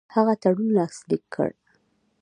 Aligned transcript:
هغه 0.15 0.33
تړون 0.43 0.69
لاسلیک 0.77 1.23
کړ. 1.33 1.49